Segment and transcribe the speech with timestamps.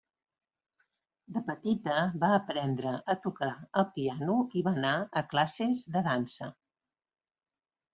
[1.35, 3.53] De petita va aprendre a tocar
[3.83, 6.55] el piano i va anar a classes de dansa.